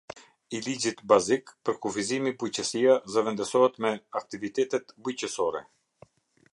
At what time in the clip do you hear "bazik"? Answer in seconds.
1.11-1.51